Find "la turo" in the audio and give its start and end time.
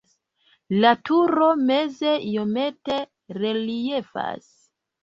0.85-1.51